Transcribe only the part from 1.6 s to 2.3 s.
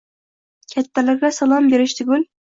berish tugul.